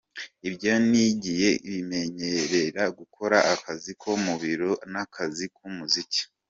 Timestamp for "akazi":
3.53-3.91